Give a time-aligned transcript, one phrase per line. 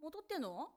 [0.00, 0.68] 戻ってんの？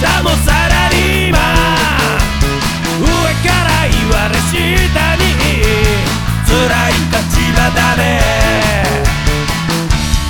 [0.00, 1.42] たもサラリーマン
[3.00, 3.06] 上
[3.42, 4.54] から言われ下
[5.16, 5.22] に
[6.46, 6.50] 辛
[6.88, 7.18] い立
[7.52, 8.02] 場だね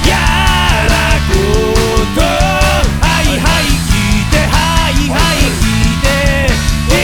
[0.04, 0.91] 嫌な
[1.28, 1.30] こ
[2.14, 4.56] とはいはい聞いては
[4.88, 6.06] いはい聞いて
[6.88, 6.97] い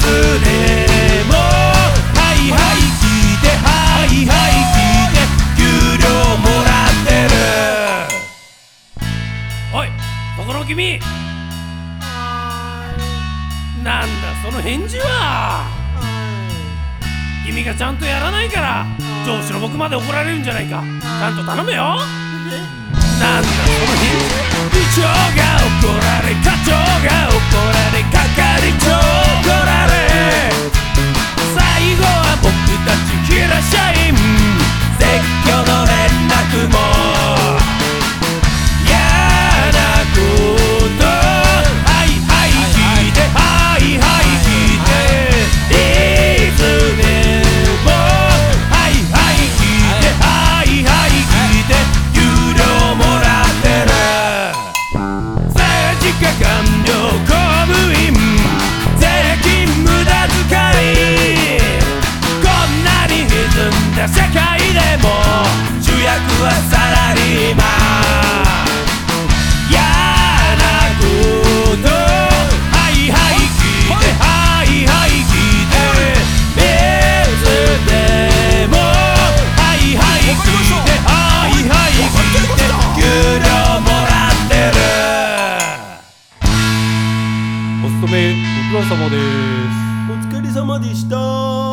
[0.00, 0.02] つ
[0.44, 0.46] で
[1.30, 3.02] もはいはい聞
[3.34, 3.64] いては
[4.02, 5.16] いはい聞いて
[5.56, 5.62] 給
[6.02, 6.04] 料
[6.38, 7.36] もらってる
[9.72, 9.86] おい
[10.36, 10.98] そこの君
[13.84, 14.08] なんだ
[14.42, 15.66] その返事は。
[17.44, 18.86] 君がちゃんとやらないから
[19.26, 20.82] 上司の僕まで怒られるんじゃないか。
[21.02, 21.76] ちゃんと頼むよ。
[23.20, 24.13] なんだその返事
[56.24, 56.88] 治家官僚
[57.26, 57.36] 公
[57.68, 57.93] 務員
[87.84, 88.32] お勤め
[88.72, 91.63] ご苦労様ですお疲れ様でした。